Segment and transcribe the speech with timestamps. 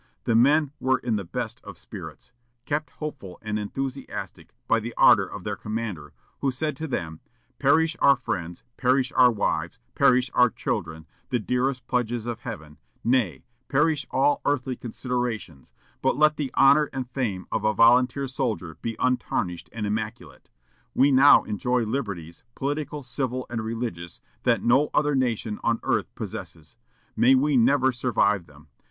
[0.23, 2.31] The men were in the best of spirits,
[2.65, 7.19] kept hopeful and enthusiastic by the ardor of their commander, who said to them:
[7.59, 13.43] "Perish our friends perish our wives perish our children (the dearest pledges of Heaven) nay,
[13.67, 15.71] perish all earthly considerations
[16.01, 20.49] but let the honor and fame of a volunteer soldier be untarnished and immaculate.
[20.95, 26.75] We now enjoy liberties, political, civil, and religious, that no other nation on earth possesses.
[27.15, 28.67] May we never survive them!